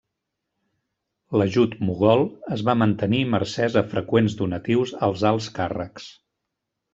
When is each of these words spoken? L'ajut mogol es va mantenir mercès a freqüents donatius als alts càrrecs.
L'ajut 1.41 1.75
mogol 1.89 2.25
es 2.55 2.63
va 2.69 2.75
mantenir 2.83 3.19
mercès 3.35 3.77
a 3.83 3.85
freqüents 3.93 4.37
donatius 4.41 4.95
als 5.09 5.27
alts 5.35 5.53
càrrecs. 5.61 6.11